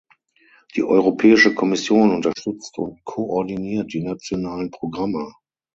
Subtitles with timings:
[0.75, 5.31] Die Europäische Kommission unterstützt und koordiniert die nationalen Programme.